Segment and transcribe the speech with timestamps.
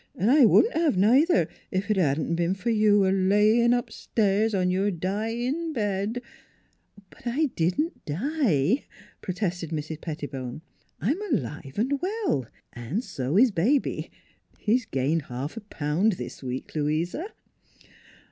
[0.15, 4.55] An' I wouldn't 'ave neither, ef it hadn't 'a' be'n fer you a layin' upstairs
[4.55, 6.23] on your dyin' bed
[7.11, 8.85] ""But I didn't die,"
[9.21, 10.01] protested Mrs.
[10.01, 10.63] Pettibone."
[11.01, 14.09] I'm alive and well, and so is Baby.
[14.57, 17.27] He's gained half a pound this week, Louisa."